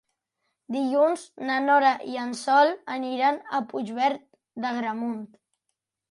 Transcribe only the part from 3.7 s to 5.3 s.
Puigverd d'Agramunt.